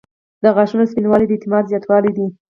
•د 0.43 0.45
غاښونو 0.55 0.89
سپینوالی 0.91 1.25
د 1.27 1.31
اعتماد 1.35 1.63
زیاتوالی 1.71 2.11
دی. 2.17 2.27